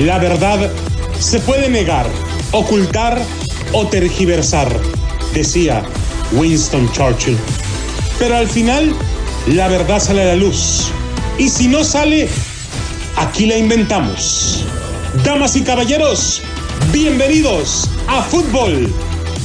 [0.00, 0.70] La verdad
[1.18, 2.06] se puede negar,
[2.52, 3.20] ocultar
[3.74, 4.74] o tergiversar,
[5.34, 5.82] decía
[6.32, 7.36] Winston Churchill.
[8.18, 8.94] Pero al final,
[9.48, 10.90] la verdad sale a la luz.
[11.36, 12.30] Y si no sale,
[13.16, 14.64] aquí la inventamos.
[15.22, 16.40] Damas y caballeros,
[16.92, 18.90] bienvenidos a Fútbol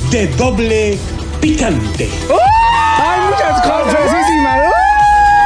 [0.10, 0.98] de Doble
[1.42, 2.10] Picante.
[2.98, 3.62] ¡Hay muchas!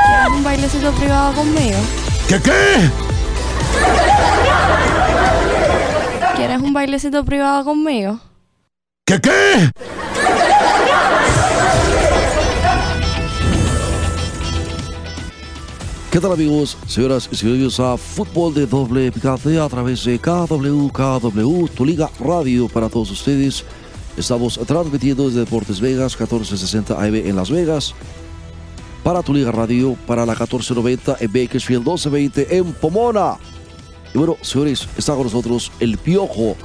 [0.05, 1.79] ¿Quieres un bailecito privado conmigo?
[2.27, 2.91] ¿Qué qué?
[6.39, 8.17] ¿Quieres un bailecito privado conmigo?
[9.05, 9.69] ¿Qué qué?
[16.09, 20.87] ¿Qué tal amigos, señoras y señores a Fútbol de Doble Picante a través de KW,
[20.87, 23.65] KW, tu liga radio para todos ustedes.
[24.15, 27.93] Estamos transmitiendo desde Deportes Vegas, 1460 AM en Las Vegas.
[29.03, 33.35] Para tu liga radio, para la 1490 en Bakersfield, 1220 en Pomona.
[34.13, 36.55] Y bueno, señores, está con nosotros el Piojo.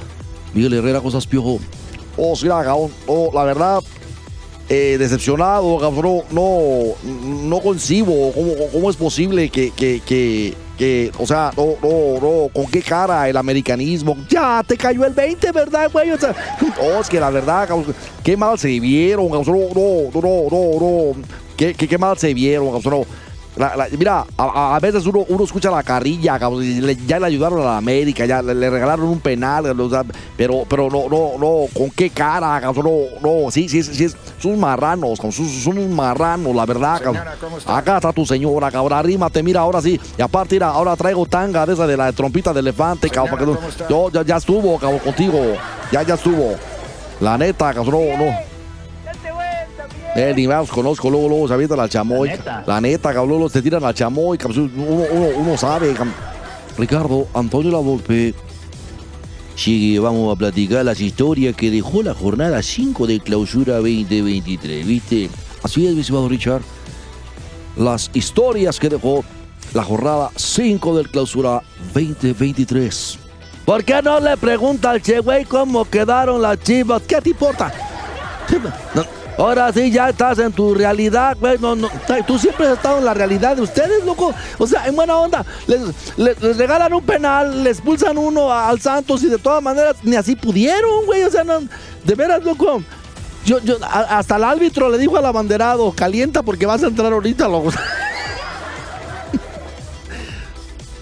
[0.53, 1.59] Miguel Herrera, cosas Piojo.
[2.17, 2.91] Oh, sí, cabrón.
[3.07, 3.83] Oh, la verdad,
[4.69, 6.21] eh, decepcionado, cabrón.
[6.31, 10.01] No, no concibo cómo, cómo es posible que, que,
[10.77, 14.17] que, o sea, no, no, no, con qué cara el americanismo.
[14.29, 16.11] Ya te cayó el 20, ¿verdad, güey?
[16.11, 16.35] O sea,
[16.81, 19.69] oh, es que la verdad, cabrón, qué mal se vieron, cabrón.
[19.75, 21.21] No, no, no, no, no.
[21.55, 23.03] Qué, qué, mal se vieron, cabrón.
[23.55, 26.37] La- la- mira, a, a veces uno, uno escucha la carrilla,
[27.07, 30.03] ya le ayudaron a la América, ya le, le regalaron un penal, o sea,
[30.35, 32.73] pero, pero no, no, no, con qué cara, no,
[33.21, 34.07] no, sí, sí, sí,
[34.39, 37.15] son marranos, son, son unos marranos, la verdad, cabrón.
[37.77, 41.65] Acá está tu señora, cabrón, arrímate, mira, ahora sí, y aparte, mira, ahora traigo tanga
[41.65, 45.39] de esa de la trompita de elefante, cabrón, no- yo, ya, ya estuvo, cabrón, contigo,
[45.91, 46.55] ya, ya estuvo.
[47.21, 48.54] La neta, cabrón, no, no.
[50.15, 52.31] Eh, ni más conozco, luego, luego se avienta la chamoy.
[52.65, 55.93] La neta, cabrón, luego se tiran la chamoy, cabrón, uno, uno, uno sabe.
[56.77, 58.33] Ricardo Antonio Lavolpe.
[59.55, 65.29] Sí, vamos a platicar las historias que dejó la jornada 5 de clausura 2023, ¿viste?
[65.63, 66.61] Así es, mi estimado Richard.
[67.77, 69.23] Las historias que dejó
[69.73, 71.61] la jornada 5 del clausura
[71.93, 73.19] 2023.
[73.65, 77.01] ¿Por qué no le pregunta al che, güey, cómo quedaron las chivas?
[77.01, 77.73] ¿Qué te importa?
[78.93, 79.03] No,
[79.37, 81.57] Ahora sí, ya estás en tu realidad, güey.
[81.59, 81.89] No, no,
[82.25, 84.33] tú siempre has estado en la realidad de ustedes, loco.
[84.57, 85.45] O sea, en buena onda.
[85.67, 90.35] Les, regalan un penal, les expulsan uno al Santos y de todas maneras ni así
[90.35, 91.23] pudieron, güey.
[91.23, 91.59] O sea, no,
[92.03, 92.81] de veras, loco.
[93.45, 97.47] Yo, yo, hasta el árbitro le dijo al abanderado, calienta porque vas a entrar ahorita,
[97.47, 97.71] loco.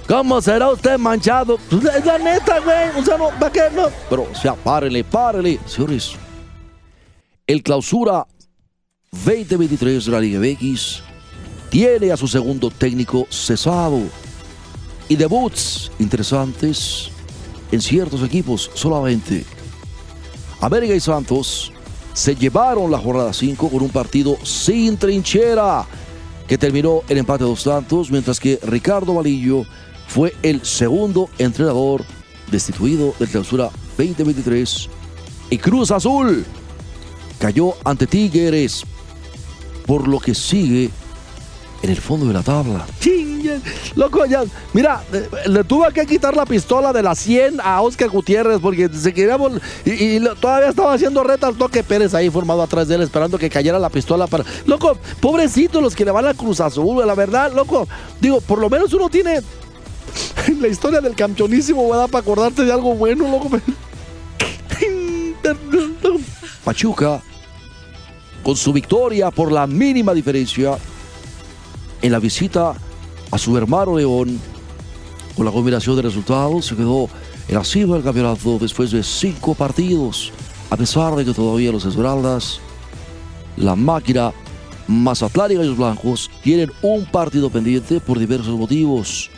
[0.08, 1.58] ¿Cómo será usted manchado?
[1.70, 2.90] Pues, Es la neta, güey.
[2.98, 3.62] O sea, no, ¿para qué?
[3.74, 3.88] No.
[4.10, 5.60] Pero, o sea, párenle, párenle.
[5.66, 6.18] Señores,
[7.46, 8.26] el clausura
[9.12, 11.02] 2023 de la Liga MX
[11.70, 14.00] tiene a su segundo técnico cesado
[15.10, 17.10] y debuts interesantes
[17.72, 19.44] en ciertos equipos solamente.
[20.62, 21.74] América y Santos
[22.14, 25.86] se llevaron la jornada 5 con un partido sin trinchera
[26.48, 29.66] que terminó en empate a dos tantos, mientras que Ricardo Valillo
[30.08, 32.06] fue el segundo entrenador
[32.50, 34.90] destituido del clausura 2023
[35.50, 36.46] y Cruz Azul
[37.44, 38.86] cayó ante Tigres,
[39.86, 40.90] por lo que sigue
[41.82, 42.86] en el fondo de la tabla.
[43.02, 43.60] Chingue,
[43.96, 44.46] Loco, ya.
[44.72, 48.88] Mira, eh, le tuve que quitar la pistola de la 100 a Oscar Gutiérrez porque
[48.88, 49.38] se quería.
[49.84, 53.38] Y, y todavía estaba haciendo reta al toque Pérez ahí formado atrás de él, esperando
[53.38, 54.46] que cayera la pistola para.
[54.66, 57.90] Loco, pobrecitos los que le van a Cruz Azul, la verdad, loco.
[58.22, 59.42] Digo, por lo menos uno tiene
[60.62, 62.08] la historia del campeonísimo, ¿verdad?
[62.08, 63.50] Para acordarte de algo bueno, loco.
[66.64, 67.22] Pachuca,
[68.44, 70.78] con su victoria por la mínima diferencia
[72.02, 72.74] en la visita
[73.32, 74.40] a su hermano León,
[75.36, 77.10] con la combinación de resultados, se quedó
[77.48, 80.32] en la cima del campeonato después de cinco partidos,
[80.70, 82.60] a pesar de que todavía los Esmeraldas,
[83.58, 84.34] la máquina
[84.88, 89.30] Mazatlán y Gallos Blancos tienen un partido pendiente por diversos motivos.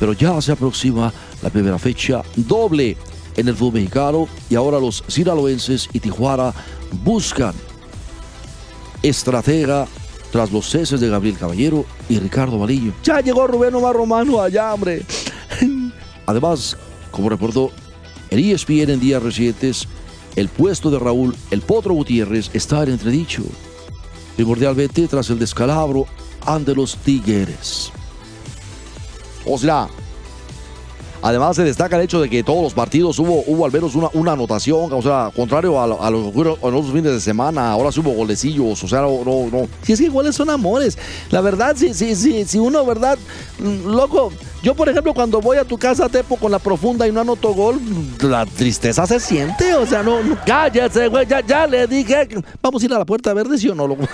[0.00, 2.96] Pero ya se aproxima la primera fecha doble
[3.36, 6.52] en el fútbol mexicano y ahora los sinaloenses y Tijuana
[7.04, 7.54] buscan
[9.02, 9.86] estratega
[10.30, 12.92] tras los ceses de Gabriel Caballero y Ricardo Valillo.
[13.02, 15.02] Ya llegó Rubén Omar Romano allá, hombre.
[16.26, 16.76] Además,
[17.10, 17.72] como reportó
[18.30, 19.88] el ESPN en días recientes,
[20.36, 23.42] el puesto de Raúl El Potro Gutiérrez está en entredicho,
[24.36, 26.06] primordialmente tras el descalabro
[26.46, 27.90] ante los Tigres.
[29.44, 29.88] O sea,
[31.22, 34.08] Además, se destaca el hecho de que todos los partidos hubo, hubo al menos una,
[34.14, 37.20] una anotación, o sea, contrario a, lo- a lo que ocurrió en los fines de
[37.20, 39.68] semana, ahora sí hubo golecillos, o sea, no, no, no.
[39.82, 40.96] Si es que iguales son amores.
[41.30, 43.18] La verdad, si, si, si, si uno, ¿verdad?
[43.58, 44.32] Mm, Loco,
[44.62, 47.52] yo por ejemplo, cuando voy a tu casa, Tepo, con la profunda y no anoto
[47.54, 47.78] gol,
[48.22, 52.28] la tristeza se siente, o sea, no, no cállate, güey, ya, ya le dije,
[52.62, 54.04] vamos a ir a la puerta verde, ¿sí o no, loco?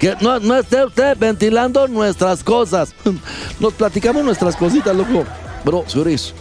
[0.00, 2.94] Que no, no esté usted ventilando nuestras cosas.
[3.60, 5.24] Nos platicamos nuestras cositas, loco.
[5.62, 6.32] Pero, señores,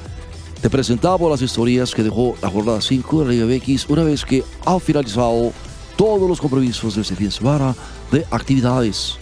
[0.62, 4.46] te presentamos las historias que dejó la jornada 5 de Liga BX una vez que
[4.66, 5.52] ha finalizado
[5.98, 7.76] todos los compromisos de este fin de semana
[8.14, 9.18] de actividades.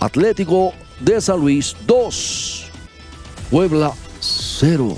[0.00, 2.70] Atlético de San Luis 2,
[3.50, 4.96] Puebla 0.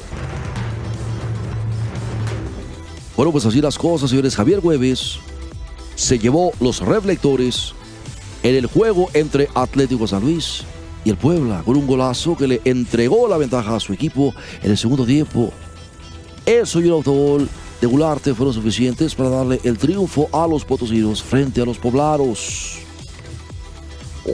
[3.17, 4.37] Bueno, pues así las cosas, señores.
[4.37, 5.19] Javier Hueves
[5.99, 7.75] se llevó los reflectores
[8.45, 10.62] en el juego entre Atlético San Luis
[11.05, 14.71] y el Puebla con un golazo que le entregó la ventaja a su equipo en
[14.71, 15.53] el segundo tiempo.
[16.47, 17.49] Eso y el autogol
[17.81, 22.79] de Gularte fueron suficientes para darle el triunfo a los potosinos frente a los poblados.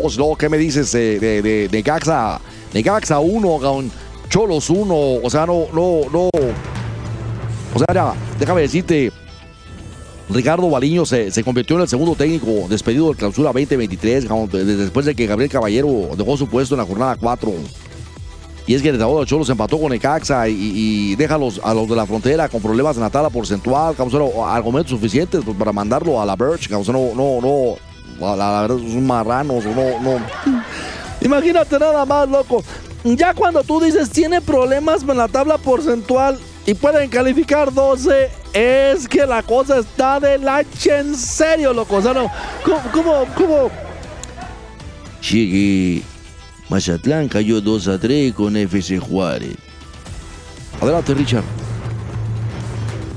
[0.02, 2.42] Oslo, ¿qué me dices de, de, de, de Gaxa?
[2.74, 3.90] De Gaxa 1, con
[4.28, 6.28] Cholos 1, o sea, no, no, no.
[7.74, 9.10] O sea, ya, déjame decirte,
[10.30, 14.64] Ricardo Baliño se, se convirtió en el segundo técnico despedido del clausura 2023 como de-
[14.64, 17.52] de- después de que Gabriel Caballero dejó su puesto en la jornada 4.
[18.66, 21.74] Y es que el Estado de Cholos empató con Necaxa y, deja a los, a
[21.74, 25.70] los de la frontera con problemas en la tabla porcentual, causó argumentos suficientes pues, para
[25.72, 30.18] mandarlo a la Birch, causó no, no, no, la, verdad son marranos, no, no.
[31.20, 32.64] Imagínate nada más, loco.
[33.04, 39.08] Ya cuando tú dices tiene problemas en la tabla porcentual y pueden calificar 12, es
[39.08, 41.96] que la cosa está del H en serio, loco.
[41.96, 42.14] O sea,
[42.64, 43.70] ¿cómo, cómo, cómo?
[45.28, 46.02] Llegué.
[46.68, 49.56] Mazatlán cayó 2 a 3 con FC Juárez.
[50.80, 51.44] Adelante, Richard.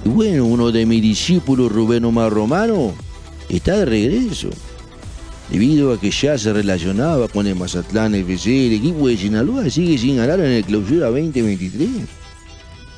[0.04, 2.94] Y bueno, uno de mis discípulos, Rubén Omar Romano,
[3.48, 4.50] está de regreso.
[5.52, 9.98] Debido a que ya se relacionaba con el Mazatlán FC, el equipo de Sinaloa sigue
[9.98, 11.90] sin ganar en el clausura 2023.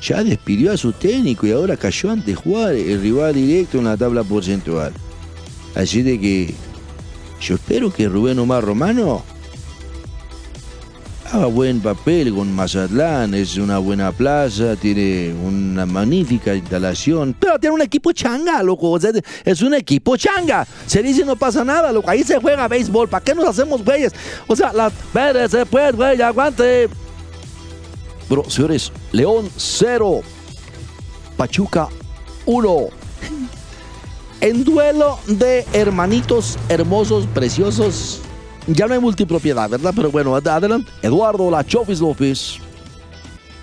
[0.02, 3.96] Ya despidió a su técnico y ahora cayó ante Juárez, el rival directo en la
[3.96, 4.92] tabla porcentual.
[5.74, 6.54] Así de que
[7.40, 9.22] yo espero que Rubén Omar Romano
[11.32, 17.74] haga buen papel con Mazatlán, es una buena plaza, tiene una magnífica instalación, pero tiene
[17.74, 19.12] un equipo changa, loco, o sea,
[19.44, 20.66] es un equipo changa.
[20.86, 24.12] Se dice no pasa nada, loco, ahí se juega béisbol, ¿para qué nos hacemos güeyes?
[24.46, 24.88] O sea, la...
[24.88, 26.88] Espérese pues, güey, aguante.
[28.30, 30.22] Pero, señores, León 0,
[31.36, 31.88] Pachuca
[32.46, 32.86] 1.
[34.40, 38.20] En duelo de hermanitos hermosos, preciosos,
[38.66, 39.92] ya no hay multipropiedad, ¿verdad?
[39.94, 40.90] Pero bueno, ad- adelante.
[41.02, 42.56] Eduardo La Chofis López.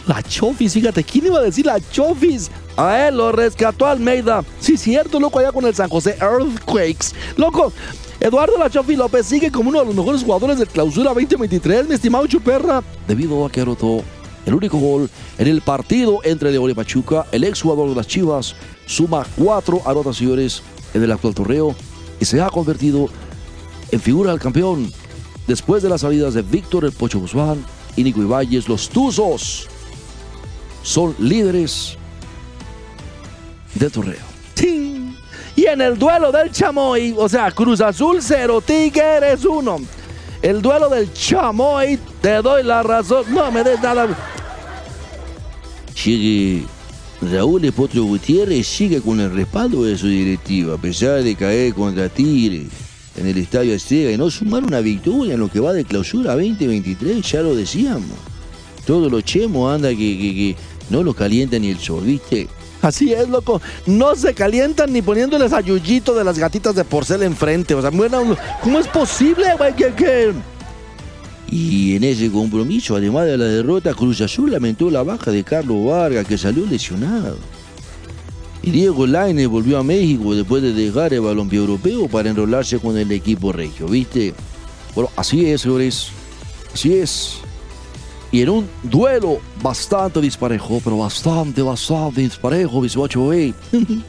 [0.06, 2.52] La Chofis, fíjate, ¿quién iba a decir La Chofis?
[2.76, 4.44] A él lo rescató Almeida.
[4.60, 7.08] Sí, cierto, loco, allá con el San José Earthquakes.
[7.38, 7.74] Loco,
[8.20, 11.96] Eduardo La Chofis López sigue como uno de los mejores jugadores del clausura 2023, mi
[11.96, 12.84] estimado Chuperra.
[13.08, 14.04] Debido a que anotó
[14.48, 18.56] el único gol en el partido entre León y Pachuca, el exjugador de las Chivas
[18.86, 20.64] suma cuatro anotaciones
[20.94, 21.76] en el actual torneo
[22.18, 23.10] y se ha convertido
[23.92, 24.90] en figura del campeón.
[25.48, 27.64] Después de las salidas de Víctor El Pocho Guzmán
[27.98, 29.68] y Nico Ibáñez, los Tuzos
[30.82, 31.98] son líderes
[33.76, 34.26] del torneo.
[34.54, 35.14] ¡Ting!
[35.58, 39.78] Y en el duelo del Chamoy, o sea, Cruz Azul 0, Tigres 1.
[40.42, 43.26] El duelo del Chamoy, te doy la razón.
[43.30, 44.08] No me des nada.
[46.08, 46.64] Sigue
[47.22, 52.08] Raúl Espotro Gutiérrez sigue con el respaldo de su directiva, a pesar de caer contra
[52.08, 52.66] Tigre
[53.18, 56.32] en el Estadio Azteca y no sumar una victoria en lo que va de clausura
[56.36, 58.18] 2023, ya lo decíamos.
[58.86, 60.56] Todos los chemos anda que, que, que
[60.90, 62.48] no los calienta ni el sol, ¿viste?
[62.82, 63.62] Así es, loco.
[63.86, 67.76] No se calientan ni poniéndoles a Yuyito de las gatitas de porcel enfrente.
[67.76, 69.76] O sea, bueno, ¿cómo es posible, güey?
[69.76, 70.32] Que, que...
[71.50, 75.86] Y en ese compromiso, además de la derrota, Cruz Azul lamentó la baja de Carlos
[75.86, 77.38] Vargas, que salió lesionado.
[78.62, 82.98] Y Diego Lainez volvió a México después de dejar el balompié europeo para enrolarse con
[82.98, 84.34] el equipo regio, ¿viste?
[84.94, 86.10] Bueno, así es, señores.
[86.74, 87.38] Así es.
[88.32, 93.54] Y en un duelo bastante disparejo, pero bastante, bastante disparejo, bizcocho, güey.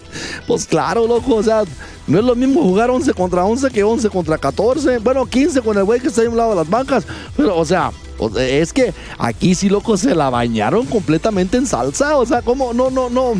[0.46, 1.62] pues claro, loco, o sea,
[2.08, 4.98] no es lo mismo jugar 11 contra 11 que 11 contra 14.
[4.98, 7.06] Bueno, 15 con el güey que está ahí a un lado de las bancas.
[7.36, 7.92] Pero, o sea,
[8.36, 12.16] es que aquí sí, loco, se la bañaron completamente en salsa.
[12.16, 12.72] O sea, ¿cómo?
[12.72, 13.34] No, no, no.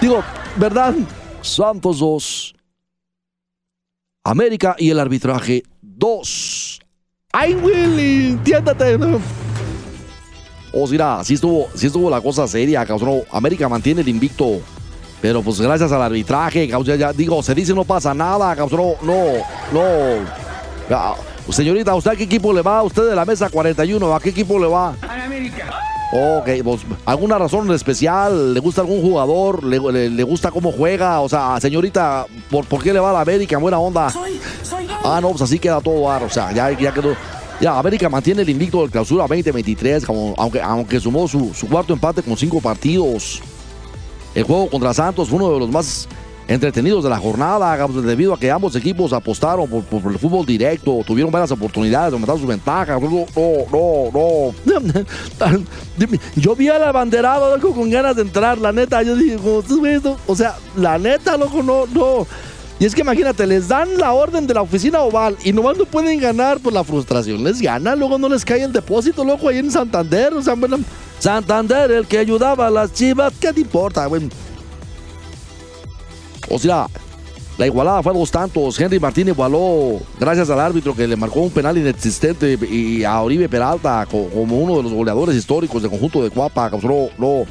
[0.00, 0.22] Digo,
[0.56, 0.94] ¿verdad?
[1.40, 2.54] Santos 2.
[4.24, 6.80] América y el arbitraje 2.
[7.32, 8.32] ¡Ay, Willy!
[8.32, 8.98] ¡Entiéndete!
[10.72, 13.22] O sea, sí estuvo, sí estuvo la cosa seria, cabrón.
[13.30, 14.60] América mantiene el invicto.
[15.20, 18.94] Pero pues gracias al arbitraje, cabrón, ya, ya digo, se dice no pasa nada, cabrón.
[19.02, 19.14] No,
[19.72, 19.82] no.
[20.90, 21.14] Ya,
[21.48, 22.82] señorita, ¿usted a qué equipo le va?
[22.82, 24.14] ¿Usted de la mesa 41?
[24.14, 24.94] ¿A qué equipo le va?
[25.02, 25.70] A América.
[26.14, 28.52] Ok, pues, ¿alguna razón especial?
[28.52, 29.64] ¿Le gusta algún jugador?
[29.64, 31.20] ¿Le, le- le gusta cómo juega?
[31.20, 33.56] O sea, señorita, ¿por, por qué le va a la América?
[33.58, 34.10] Buena onda.
[34.10, 34.96] Soy, soy gay.
[35.04, 37.14] Ah, no, pues así queda todo, ar, o sea, ya, ya quedó.
[37.62, 42.20] Ya, América mantiene el invicto del clausura 2023, como, aunque, aunque sumó su, cuarto empate
[42.20, 43.40] con cinco partidos.
[44.34, 46.08] El juego contra Santos fue uno de los más
[46.48, 51.30] entretenidos de la jornada, debido a que ambos equipos apostaron por, el fútbol directo, tuvieron
[51.30, 53.00] varias oportunidades de aumentar sus ventajas.
[53.00, 53.26] No,
[53.70, 54.54] no, no.
[56.34, 59.04] Yo vi al abanderado, loco, con ganas de entrar, la neta.
[59.04, 60.16] Yo dije, como, "Estos güeyes no-".
[60.26, 62.26] o sea, la neta, loco, no, no.
[62.82, 65.84] Y es que imagínate, les dan la orden de la oficina oval y nomás no
[65.84, 67.44] pueden ganar por la frustración.
[67.44, 70.34] Les gana, luego no les cae el depósito, loco, ahí en Santander.
[70.34, 70.78] O sea, bueno,
[71.20, 74.28] Santander, el que ayudaba a las chivas, ¿qué te importa, güey?
[76.50, 76.88] O sea,
[77.56, 78.80] la igualada fue a dos tantos.
[78.80, 83.48] Henry Martín igualó gracias al árbitro que le marcó un penal inexistente y a Oribe
[83.48, 86.68] Peralta co- como uno de los goleadores históricos del conjunto de Cuapa.
[86.68, 87.44] Causó, no,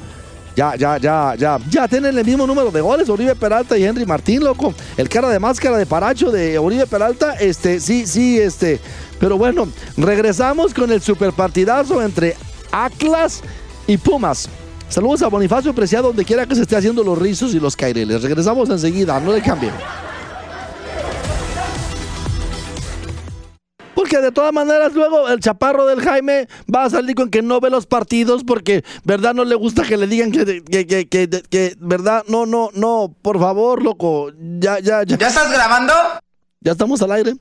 [0.56, 4.06] ya, ya, ya, ya, ya tienen el mismo número de goles Oribe Peralta y Henry
[4.06, 4.74] Martín, loco.
[4.98, 8.80] El cara de máscara de Paracho de Oribe Peralta, este, sí, sí, este.
[9.20, 9.68] Pero bueno,
[9.98, 12.36] regresamos con el superpartidazo entre
[12.72, 13.42] Atlas
[13.88, 14.50] y Pumas.
[14.90, 18.22] Saludos a Bonifacio Preciado donde quiera que se esté haciendo los rizos y los caireles.
[18.22, 19.74] Regresamos enseguida, no le cambien.
[24.02, 27.60] Porque de todas maneras luego el chaparro del Jaime va a salir con que no
[27.60, 29.36] ve los partidos porque, ¿verdad?
[29.36, 32.24] No le gusta que le digan que, que, que, que- que- ¿verdad?
[32.28, 34.32] No, no, no, por favor, loco.
[34.60, 35.18] Ya, ya, ya.
[35.20, 35.94] ¿Ya estás grabando?
[36.62, 37.36] Ya estamos al aire.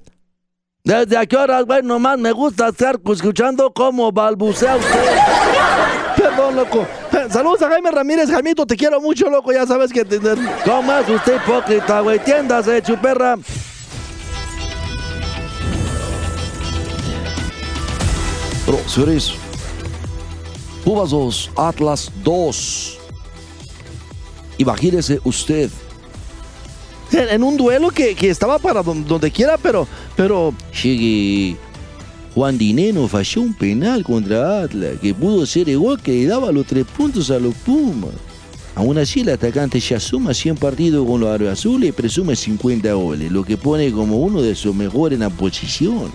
[0.84, 1.82] ¿Desde a qué horas, güey?
[1.82, 5.16] Nomás me gusta estar escuchando cómo balbucea usted.
[6.16, 6.86] Perdón, loco.
[7.12, 8.30] Eh, Saludos a Jaime Ramírez.
[8.30, 9.50] Jaimito, te quiero mucho, loco.
[9.50, 10.04] Ya sabes que...
[10.04, 10.34] te- te-
[10.66, 12.18] ¿Cómo es usted hipócrita, güey?
[12.18, 13.36] Tiéndase, chuperra.
[18.70, 19.32] Pero, señores,
[20.84, 22.98] Pumas 2, Atlas 2.
[24.58, 25.68] Imagínese usted
[27.10, 30.54] en, un duelo que, que estaba para don- donde quiera, pero, pero
[32.32, 36.86] Juan Dineno falló un penal contra Atlas, que pudo ser igual que daba los tres
[36.96, 38.14] puntos a los Pumas.
[38.76, 43.32] Aún así, el atacante ya suma 100 partidos con los azules y presume 50 goles,
[43.32, 46.12] lo que pone como uno de sus mejores en la posición.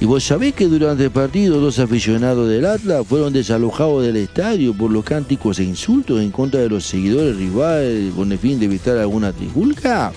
[0.00, 4.72] Y vos sabés que durante el partido dos aficionados del Atlas fueron desalojados del estadio
[4.72, 8.66] por los cánticos e insultos en contra de los seguidores rivales con el fin de
[8.66, 10.12] evitar alguna trifulca.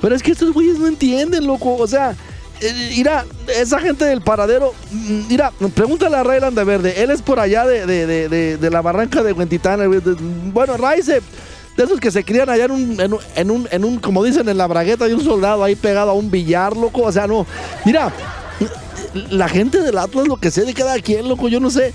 [0.00, 1.76] Pero es que estos güeyes no entienden, loco.
[1.76, 2.16] O sea,
[2.60, 3.24] eh, mira,
[3.56, 7.00] esa gente del paradero, mm, mira, pregúntale a Rayland de Verde.
[7.02, 9.78] Él es por allá de, de- de- de- la barranca de Huentitán.
[10.52, 11.20] Bueno, Raice,
[11.76, 14.24] de esos que se crían allá en un, en un, en un, en un, como
[14.24, 17.02] dicen, en la bragueta de un soldado ahí pegado a un billar, loco.
[17.02, 17.46] O sea, no.
[17.84, 18.12] Mira,
[19.14, 21.92] la gente del Atlas, lo que sé de cada quien, loco, yo no sé.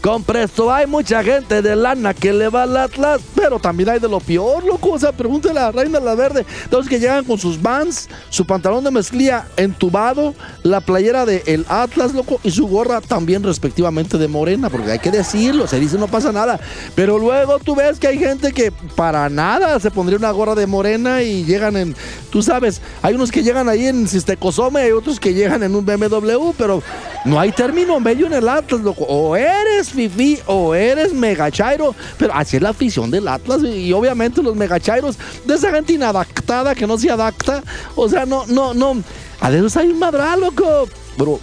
[0.00, 3.98] Con presto hay mucha gente de lana que le va al Atlas, pero también hay
[3.98, 4.92] de lo peor, loco.
[4.92, 6.46] O sea, pregúntale a Reina La Verde.
[6.70, 12.14] Los que llegan con sus vans, su pantalón de mezclilla entubado, la playera de Atlas,
[12.14, 16.08] loco, y su gorra también respectivamente de morena, porque hay que decirlo, se dice no
[16.08, 16.58] pasa nada.
[16.94, 20.66] Pero luego tú ves que hay gente que para nada se pondría una gorra de
[20.66, 21.94] morena y llegan en,
[22.30, 25.84] tú sabes, hay unos que llegan ahí en Sistecosome, hay otros que llegan en un
[25.84, 26.82] BMW, pero
[27.26, 29.04] no hay término medio en el Atlas, loco.
[29.04, 34.42] O eres fifi o eres megachairo, pero así es la afición del Atlas y obviamente
[34.42, 37.62] los megachairos de esa gente inadaptada que no se adapta,
[37.96, 39.02] o sea, no, no, no.
[39.40, 40.88] Además hay un madral, loco.
[41.16, 41.40] Pero,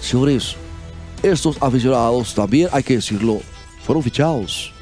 [0.00, 0.56] señores,
[1.22, 3.40] estos aficionados también hay que decirlo,
[3.84, 4.72] fueron fichados.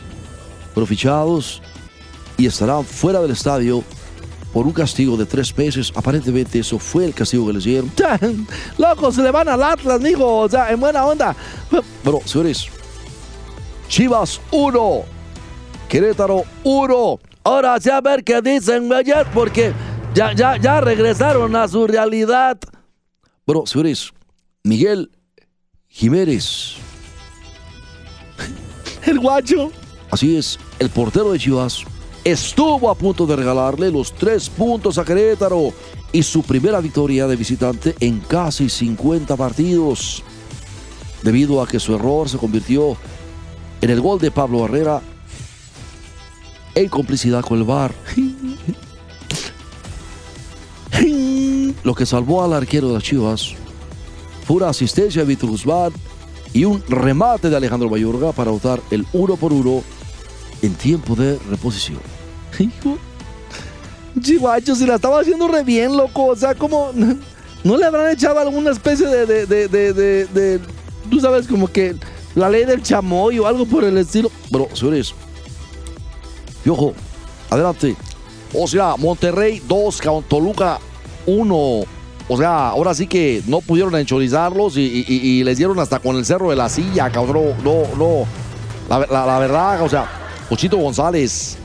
[0.74, 1.62] Fueron fichados
[2.36, 3.82] y estarán fuera del estadio
[4.52, 5.92] por un castigo de tres meses.
[5.94, 7.90] Aparentemente eso fue el castigo que les dieron.
[8.78, 10.40] Locos, se le van al Atlas, mijo.
[10.40, 11.36] O sea, en buena onda.
[12.02, 12.68] Pero, señores,
[13.88, 15.02] Chivas 1,
[15.88, 17.18] Querétaro 1.
[17.44, 19.72] Ahora sí a ver qué dicen, güeyes, porque
[20.14, 22.58] ya, ya, ya regresaron a su realidad.
[23.44, 24.12] Pero, señores,
[24.62, 25.10] Miguel
[25.88, 26.76] Jiménez.
[29.06, 29.72] El guacho.
[30.10, 31.84] Así es, el portero de Chivas
[32.30, 35.72] estuvo a punto de regalarle los tres puntos a Querétaro
[36.12, 40.22] y su primera victoria de visitante en casi 50 partidos.
[41.22, 42.96] Debido a que su error se convirtió
[43.80, 45.00] en el gol de Pablo Herrera
[46.74, 47.94] en complicidad con el VAR.
[51.82, 53.54] lo que salvó al arquero de las Chivas
[54.46, 55.92] fue una asistencia de Víctor Guzmán
[56.52, 59.82] y un remate de Alejandro Mayorga para votar el uno por uno
[60.62, 62.17] en tiempo de reposición.
[62.58, 62.98] Hijo,
[64.20, 66.26] Chihuacho, si la estaba haciendo re bien, loco.
[66.26, 66.90] O sea, como.
[67.64, 69.26] ¿No le habrán echado alguna especie de.
[69.46, 70.60] de, de, de,
[71.10, 71.94] tú sabes, como que
[72.34, 74.30] la ley del chamoy o algo por el estilo?
[74.50, 75.14] Pero, señores.
[76.64, 76.94] Piojo,
[77.50, 77.96] adelante.
[78.54, 80.78] O sea, Monterrey 2, Toluca
[81.26, 81.56] 1.
[82.30, 85.98] O sea, ahora sí que no pudieron enchorizarlos y, y- y- y les dieron hasta
[85.98, 87.54] con el cerro de la silla, cabrón.
[87.64, 88.26] No, no.
[88.88, 88.98] La,
[89.38, 90.06] verdad, o sea,
[90.48, 91.56] Pochito González.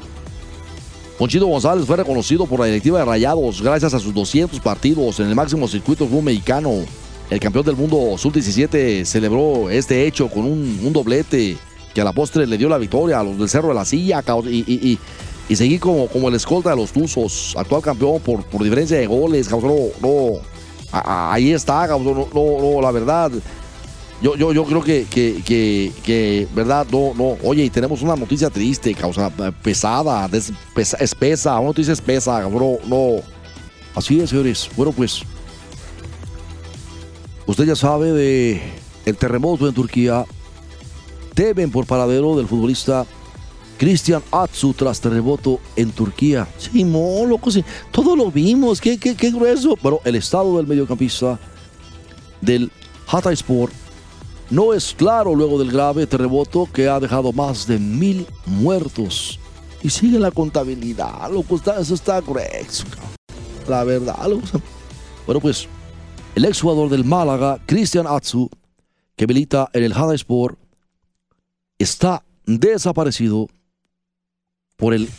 [1.17, 5.27] Ponchito González fue reconocido por la directiva de Rayados gracias a sus 200 partidos en
[5.27, 6.71] el máximo circuito fútbol mexicano.
[7.29, 11.57] El campeón del mundo sub-17 celebró este hecho con un, doblete
[11.93, 14.23] que a la postre le dio la victoria a los del Cerro de la Silla
[14.45, 14.99] y,
[15.47, 19.05] y, seguí como, como el escolta de los Tuzos, actual campeón por, por diferencia de
[19.05, 19.49] goles.
[19.51, 19.59] no,
[20.01, 20.41] no.
[20.91, 23.31] Ahí está, no, no, la verdad.
[24.23, 27.35] Yo, yo, yo creo que, que, que, verdad, no, no.
[27.43, 32.39] Oye, y tenemos una noticia triste, causa eh, pesada, des- pesa- espesa, una noticia espesa,
[32.39, 33.17] cabrón, no.
[33.93, 34.69] Así es, señores.
[34.77, 35.23] Bueno, pues.
[37.45, 38.61] Usted ya sabe de
[39.05, 40.23] el terremoto en Turquía.
[41.33, 43.05] Temen por paradero del futbolista
[43.77, 46.47] Cristian Atsu tras terremoto en Turquía.
[46.57, 47.65] Sí, mo, loco, sí.
[47.91, 48.79] Todo lo vimos.
[48.79, 49.75] Qué, qué, qué grueso.
[49.83, 51.37] Pero el estado del mediocampista
[52.39, 52.71] del
[53.07, 53.69] Hatayspor
[54.49, 59.39] no es claro luego del grave terremoto que ha dejado más de mil muertos.
[59.81, 61.29] Y sigue la contabilidad,
[61.79, 62.43] eso está cabrón.
[63.67, 64.17] La verdad.
[65.25, 65.67] Bueno, pues
[66.35, 68.49] el exjugador del Málaga, Cristian Atsu,
[69.15, 70.57] que milita en el Hatayspor,
[71.77, 73.47] está desaparecido
[74.75, 75.09] por el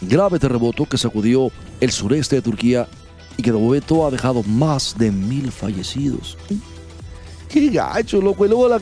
[0.00, 1.50] grave terremoto que sacudió
[1.80, 2.88] el sureste de Turquía
[3.36, 6.36] y que de momento ha dejado más de mil fallecidos.
[7.54, 8.44] Qué gacho, loco.
[8.44, 8.80] Y luego la,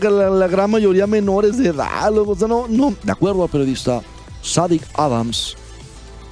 [0.48, 2.34] gran mayoría menores de edad, loco.
[2.40, 2.94] O no, no.
[3.02, 4.00] De acuerdo al periodista
[4.40, 5.58] Sadik Adams,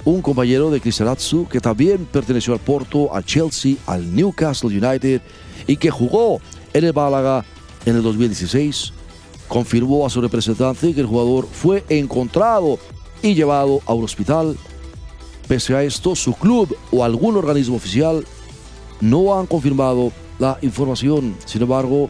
[0.05, 5.21] un compañero de Cristian Atsu que también perteneció al Porto, al Chelsea, al Newcastle United
[5.67, 6.41] y que jugó
[6.73, 7.45] en el Málaga
[7.85, 8.91] en el 2016,
[9.47, 12.79] confirmó a su representante que el jugador fue encontrado
[13.21, 14.57] y llevado a un hospital.
[15.47, 18.25] Pese a esto, su club o algún organismo oficial
[18.99, 21.35] no han confirmado la información.
[21.45, 22.09] Sin embargo,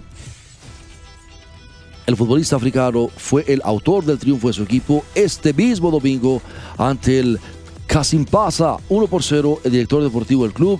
[2.12, 6.42] el futbolista africano fue el autor del triunfo de su equipo este mismo domingo
[6.78, 7.40] ante el
[7.88, 9.60] Kasimpasa 1 por 0.
[9.64, 10.80] El director deportivo del club,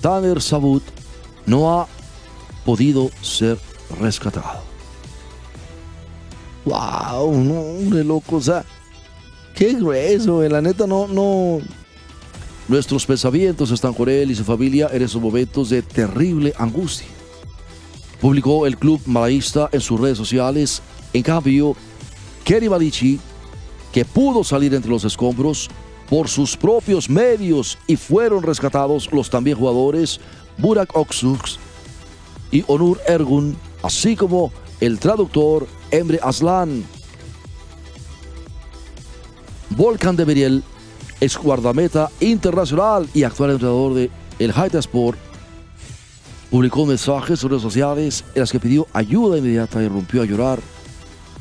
[0.00, 0.82] Tanner Sabut,
[1.46, 1.86] no ha
[2.64, 3.58] podido ser
[4.00, 4.62] rescatado.
[6.64, 7.36] ¡Wow!
[7.36, 8.36] No, hombre, loco.
[8.36, 8.64] O sea,
[9.54, 10.42] qué grueso.
[10.42, 11.58] eh, La neta, no, no.
[12.66, 17.06] Nuestros pensamientos están con él y su familia en esos momentos de terrible angustia.
[18.20, 20.82] Publicó el club malaísta en sus redes sociales.
[21.12, 21.76] En cambio,
[22.44, 23.20] Kenny Balichi,
[23.92, 25.68] que pudo salir entre los escombros
[26.08, 30.20] por sus propios medios y fueron rescatados los también jugadores
[30.58, 31.40] Burak Oksuk
[32.50, 36.84] y Onur Ergun, así como el traductor Emre Aslan.
[39.70, 40.62] Volkan de Beriel,
[41.20, 45.18] ex guardameta internacional y actual entrenador de el Sport,
[46.54, 50.60] publicó mensajes en redes sociales en las que pidió ayuda inmediata y rompió a llorar,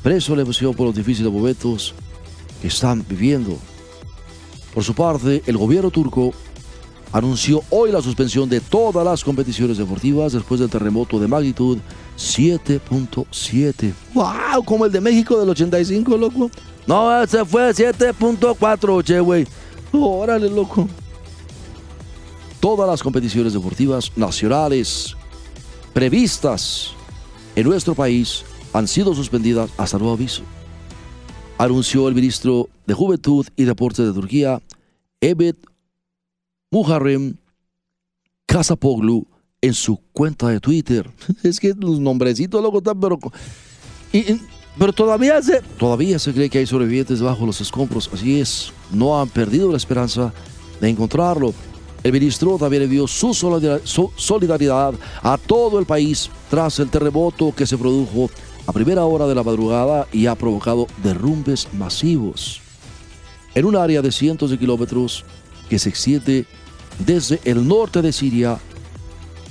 [0.01, 1.93] preso la emoción por los difíciles momentos
[2.59, 3.59] que están viviendo.
[4.73, 6.33] Por su parte, el gobierno turco
[7.11, 11.77] anunció hoy la suspensión de todas las competiciones deportivas después del terremoto de magnitud
[12.17, 13.93] 7.7.
[14.15, 14.63] ¡Wow!
[14.65, 16.49] Como el de México del 85, loco.
[16.87, 19.45] No, ese fue 7.4, che, güey.
[19.91, 20.89] Órale, loco.
[22.63, 25.17] Todas las competiciones deportivas nacionales
[25.91, 26.91] previstas
[27.57, 30.43] en nuestro país han sido suspendidas hasta nuevo aviso.
[31.57, 34.61] Anunció el ministro de Juventud y Deportes de Turquía,
[35.19, 35.57] Evet
[36.71, 37.35] Muharrem
[38.45, 39.27] Kasapoglu,
[39.59, 41.11] en su cuenta de Twitter.
[41.43, 43.19] Es que los nombrecitos, loco, están, pero.
[44.79, 48.09] pero todavía se, todavía se cree que hay sobrevivientes bajo los escombros.
[48.13, 50.31] Así es, no han perdido la esperanza
[50.79, 51.53] de encontrarlo.
[52.03, 57.53] El ministro también envió su solidar- su solidaridad a todo el país tras el terremoto
[57.55, 58.29] que se produjo
[58.67, 62.61] a primera hora de la madrugada y ha provocado derrumbes masivos
[63.55, 65.23] en un área de cientos de kilómetros
[65.69, 66.45] que se extiende
[66.99, 68.59] desde el norte de Siria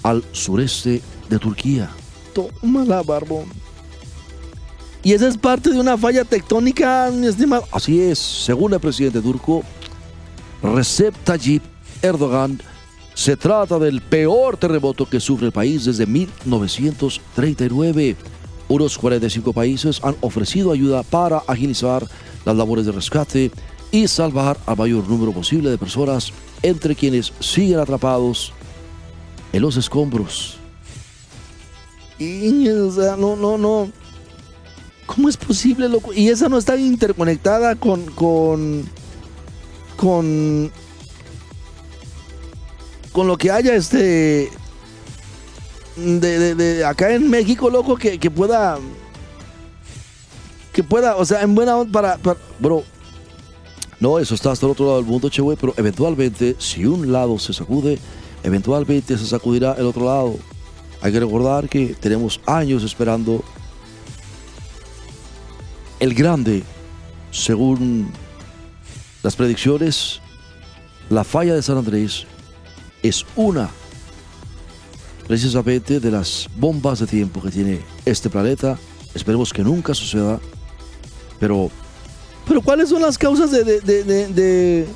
[0.03, 1.91] al sureste de Turquía.
[2.35, 3.47] Tómala, barbón.
[5.03, 7.65] Y esa es parte de una falla tectónica, mi estimado.
[7.73, 9.63] Así es, según el presidente turco,
[10.63, 11.63] Recep Tayyip
[12.03, 12.61] Erdogan,
[13.15, 18.17] Se trata del peor terremoto que sufre el país desde 1939.
[18.69, 22.07] Unos 45 países han ofrecido ayuda para agilizar
[22.45, 23.51] las labores de rescate
[23.91, 28.55] y salvar al mayor número posible de personas, entre quienes siguen atrapados
[29.53, 30.57] en los escombros.
[32.19, 33.91] O sea, no, no, no.
[35.07, 36.13] ¿Cómo es posible, loco?
[36.15, 38.07] Y esa no está interconectada con.
[38.13, 38.85] con.
[39.97, 40.71] con.
[43.13, 44.51] Con lo que haya este.
[45.97, 48.79] De, de- de acá en México, loco, que, que pueda.
[50.73, 52.85] Que pueda, o sea, en buena onda para, para- Bro.
[54.01, 57.39] No, eso está hasta el otro lado del mundo, che, pero eventualmente, si un lado
[57.39, 57.99] se sacude,
[58.43, 60.37] eventualmente se sacudirá el otro lado.
[61.03, 63.45] Hay que recordar que tenemos años esperando
[66.01, 66.65] el grande,
[67.31, 68.11] según
[69.23, 70.21] las predicciones,
[71.09, 72.27] la falla de San Andrés
[73.03, 73.71] es una
[75.27, 78.79] precisamente de las bombas de tiempo que tiene este planeta.
[79.15, 80.41] Esperemos que nunca suceda.
[81.41, 81.71] Pero,
[82.47, 84.87] pero ¿cuáles son las causas de, de- de- de- de-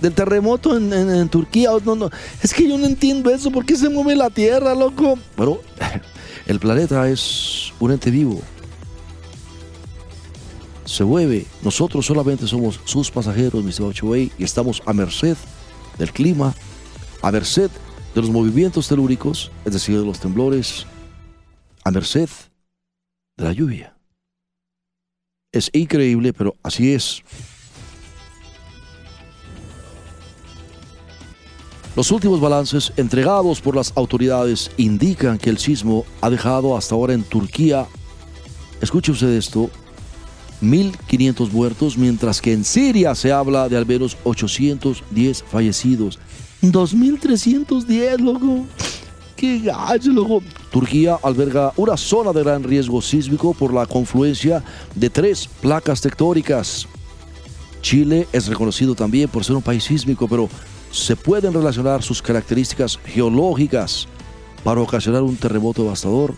[0.00, 1.70] del terremoto en, Turquía?
[1.84, 2.10] No, no,
[2.42, 3.50] es que yo no entiendo eso.
[3.50, 5.18] ¿Por qué se mueve la Tierra, loco?
[5.36, 5.62] Pero
[6.46, 8.40] el planeta es un ente vivo.
[10.84, 11.46] Se mueve.
[11.62, 13.84] Nosotros solamente somos sus pasajeros, Mr.
[13.86, 15.36] Bachaway, y estamos a merced
[15.98, 16.54] del clima,
[17.22, 17.70] a merced
[18.14, 20.86] de los movimientos telúricos, es decir, de los temblores,
[21.84, 22.28] a merced
[23.36, 23.96] de la lluvia.
[25.52, 27.22] Es increíble, pero así es.
[31.96, 37.14] Los últimos balances entregados por las autoridades indican que el sismo ha dejado hasta ahora
[37.14, 37.86] en Turquía,
[38.80, 39.70] escuche usted esto,
[40.62, 46.18] 1.500 muertos, mientras que en Siria se habla de al menos 810 fallecidos.
[46.62, 48.66] 2.310, loco.
[49.36, 50.42] Qué gacho, loco.
[50.70, 54.62] Turquía alberga una zona de gran riesgo sísmico por la confluencia
[54.94, 56.86] de tres placas tectónicas.
[57.80, 60.48] Chile es reconocido también por ser un país sísmico, pero
[60.90, 64.06] se pueden relacionar sus características geológicas
[64.62, 66.34] para ocasionar un terremoto devastador.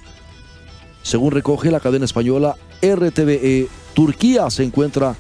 [1.03, 5.17] Según recoge la cadena española RTVE, Turquía se encuentra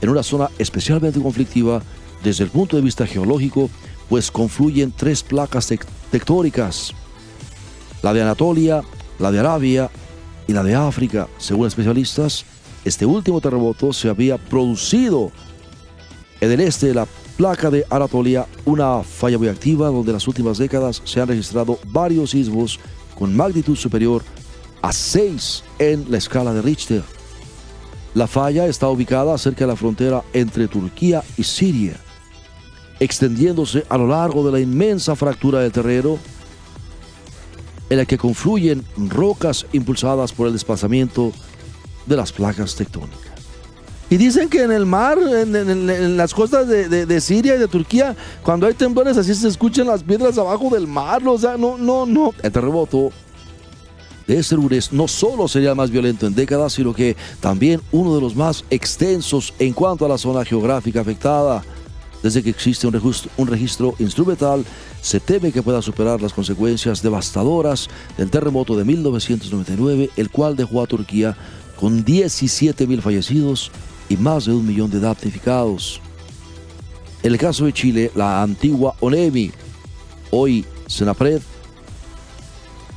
[0.00, 1.82] en una zona especialmente conflictiva
[2.22, 3.70] desde el punto de vista geológico,
[4.10, 6.92] pues confluyen tres placas tec- tectónicas,
[8.02, 8.82] la de Anatolia,
[9.18, 9.88] la de Arabia
[10.46, 11.28] y la de África.
[11.38, 12.44] Según especialistas,
[12.84, 15.30] este último terremoto se había producido
[16.40, 20.28] en el este de la placa de Anatolia, una falla muy activa donde en las
[20.28, 22.78] últimas décadas se han registrado varios sismos
[23.18, 24.22] con magnitud superior
[24.82, 27.02] a 6 en la escala de Richter.
[28.14, 31.94] La falla está ubicada cerca de la frontera entre Turquía y Siria,
[33.00, 36.18] extendiéndose a lo largo de la inmensa fractura del terreno
[37.88, 41.32] en la que confluyen rocas impulsadas por el desplazamiento
[42.06, 43.30] de las placas tectónicas.
[44.10, 48.66] Y dicen que en el mar, en, las costas de, Siria y de Turquía, cuando
[48.66, 51.22] hay temblores así se escuchan las piedras abajo del mar.
[51.26, 52.34] O sea, no, no, no.
[52.42, 53.12] El terremoto
[54.26, 58.16] de este lunes no solo sería el más violento en décadas, sino que también uno
[58.16, 61.62] de los más extensos en cuanto a la zona geográfica afectada.
[62.22, 64.64] Desde que existe un registro, instrumental,
[65.00, 70.82] se teme que pueda superar las consecuencias devastadoras del terremoto de 1999, el cual dejó
[70.82, 71.36] a Turquía
[71.76, 73.70] con 17.000 fallecidos
[74.10, 76.00] y más de un millón de damnificados.
[77.22, 79.50] En el caso de Chile, la antigua ONEMI,
[80.30, 81.40] hoy Senapred,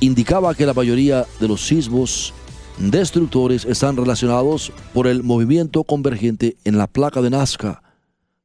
[0.00, 2.34] indicaba que la mayoría de los sismos
[2.78, 7.83] destructores están relacionados por el movimiento convergente en la placa de Nazca,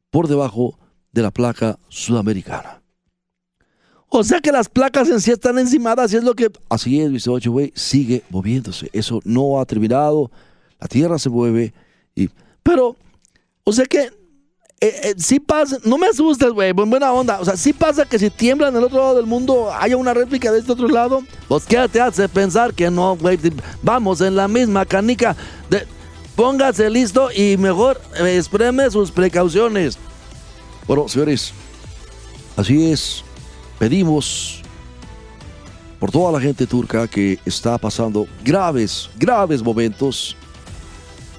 [0.10, 0.78] por debajo
[1.12, 2.82] de la placa sudamericana.
[4.10, 6.50] O sea que las placas en sí están encimadas y es lo que...
[6.70, 7.48] Así es, Mr.
[7.50, 8.90] Güey, sigue moviéndose.
[8.92, 10.32] Eso no ha terminado.
[10.80, 11.74] La Tierra se mueve
[12.16, 12.30] y...
[12.64, 12.96] Pero,
[13.64, 14.00] o sea que...
[14.02, 14.12] eh,
[15.04, 17.40] eh, sí pasa, no me asustes, güey, en buena onda.
[17.40, 20.14] O sea, sí pasa que si tiembla en el otro lado del mundo, haya una
[20.14, 21.22] réplica de este otro lado.
[21.48, 23.38] Pues, ¿qué te hace pensar que no, güey?
[23.84, 25.36] Vamos en la misma canica.
[25.70, 25.86] De,
[26.40, 29.98] póngase listo y mejor eh, expreme sus precauciones.
[30.88, 31.52] Bueno, señores,
[32.56, 33.26] así es.
[33.78, 34.62] Pedimos
[36.00, 40.38] por toda la gente turca que está pasando graves, graves momentos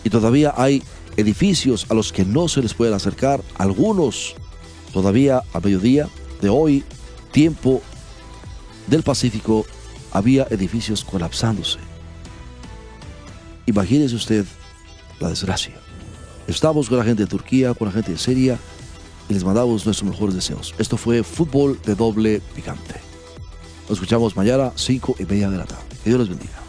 [0.04, 0.82] y todavía hay
[1.16, 3.40] edificios a los que no se les pueden acercar.
[3.56, 4.34] Algunos
[4.92, 6.10] todavía a mediodía
[6.42, 6.84] de hoy,
[7.32, 7.80] tiempo
[8.86, 9.64] del Pacífico,
[10.12, 11.78] había edificios colapsándose.
[13.64, 14.44] Imagínese usted
[15.20, 15.74] la desgracia.
[16.48, 18.58] Estamos con la gente de Turquía, con la gente de Siria,
[19.28, 20.74] y les mandamos nuestros mejores deseos.
[20.78, 22.94] Esto fue Fútbol de Doble Picante.
[23.88, 25.84] Nos escuchamos mañana, 5 y media de la tarde.
[26.02, 26.59] Que Dios les bendiga.